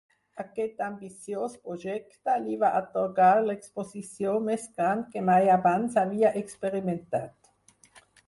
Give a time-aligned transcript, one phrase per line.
[0.43, 7.53] Aquest ambiciós projecte li va atorgar l'exposició més gran que mai abans havia experimentat.